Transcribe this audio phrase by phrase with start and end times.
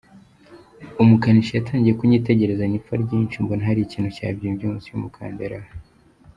[1.01, 5.69] Umukanishi yatangiye kunyitegerezanya ipfa ryinshi mbona hari ikintu cyabyimbye munsi y’umukandara we.